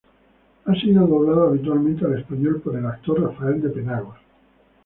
[0.65, 4.17] Ha sido doblado habitualmente al español por el actor Rafael de Penagos.